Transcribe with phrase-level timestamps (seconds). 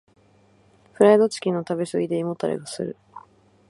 [0.93, 2.97] フライドチキンの食べ過ぎで胃もたれがする。